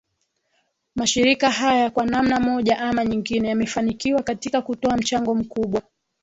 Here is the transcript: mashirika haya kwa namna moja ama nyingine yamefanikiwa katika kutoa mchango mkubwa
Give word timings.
mashirika 0.95 1.51
haya 1.51 1.89
kwa 1.89 2.05
namna 2.05 2.39
moja 2.39 2.79
ama 2.81 3.05
nyingine 3.05 3.49
yamefanikiwa 3.49 4.23
katika 4.23 4.61
kutoa 4.61 4.97
mchango 4.97 5.35
mkubwa 5.35 5.81